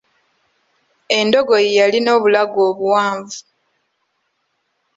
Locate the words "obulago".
2.17-2.59